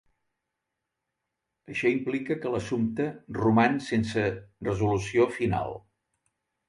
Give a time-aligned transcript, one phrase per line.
[1.73, 3.07] Això implica que l'assumpte
[3.41, 4.25] roman sense
[4.69, 5.79] resolució final.